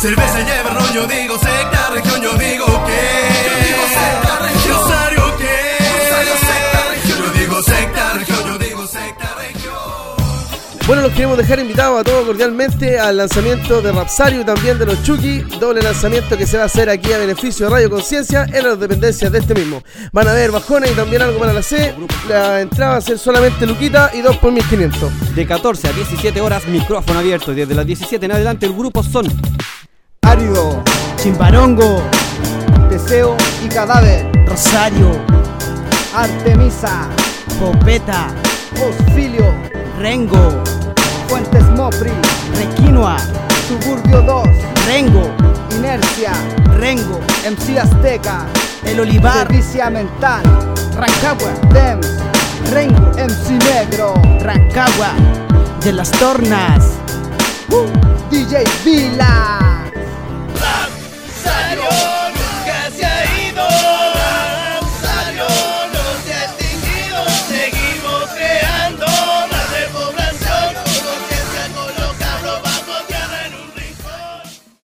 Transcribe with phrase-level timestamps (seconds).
[0.00, 3.02] Cerveza lleva ron, yo digo secta región, yo digo que.
[3.44, 4.78] Yo digo secta región.
[4.78, 5.76] Rosario que.
[5.98, 7.18] Rosario secta región.
[7.18, 9.60] Yo digo secta región, yo digo secta región.
[10.86, 14.86] Bueno, los queremos dejar invitados a todos cordialmente al lanzamiento de Rapsario y también de
[14.86, 18.46] los Chucky, doble lanzamiento que se va a hacer aquí a beneficio de Radio Conciencia
[18.50, 19.82] en las dependencias de este mismo.
[20.12, 21.94] Van a haber bajones y también algo para la C.
[22.26, 25.34] La entrada va a ser solamente Luquita y 2 por 1500.
[25.34, 27.52] De 14 a 17 horas, micrófono abierto.
[27.52, 29.26] Y desde las 17 en adelante, el grupo son
[31.16, 32.02] Chimbarongo,
[32.88, 35.10] Deseo y Cadáver, Rosario,
[36.14, 37.08] Artemisa,
[37.60, 38.28] Popeta,
[38.82, 39.44] Osfilio,
[39.98, 40.64] Rengo,
[41.28, 42.10] Fuentes Mopri,
[42.56, 43.18] Requinoa,
[43.68, 44.48] Suburbio 2,
[44.86, 45.30] Rengo,
[45.76, 46.32] Inercia,
[46.78, 48.46] Rengo, MC Azteca,
[48.84, 50.42] El Olivar, Servicia Mental,
[50.96, 52.08] Rancagua, Dems,
[52.70, 55.12] Rengo, MC Negro, Rancagua,
[55.84, 56.94] de las Tornas,
[58.30, 59.59] DJ Vila.